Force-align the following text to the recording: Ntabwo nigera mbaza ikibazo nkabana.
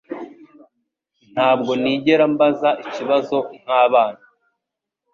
Ntabwo 1.33 1.71
nigera 1.81 2.23
mbaza 2.33 2.69
ikibazo 2.83 3.37
nkabana. 3.61 4.21